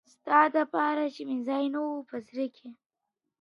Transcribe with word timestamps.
ستا 0.13 0.39
دپاره 0.55 1.03
چی 1.13 1.21
می 1.29 1.37
ځای 1.47 1.65
نه 1.73 1.79
وي 1.85 1.99
په 2.09 2.15
زړه 2.27 2.45
کي 2.55 2.69
` 2.75 2.79